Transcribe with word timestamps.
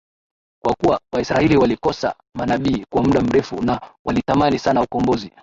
Kwa 0.63 0.73
kuwa 0.75 0.99
Waisraeli 1.11 1.57
walikosa 1.57 2.15
manabii 2.35 2.85
kwa 2.93 3.03
muda 3.03 3.21
mrefu 3.21 3.61
na 3.63 3.81
walitamani 4.05 4.59
sana 4.59 4.81
ukombozi 4.81 5.31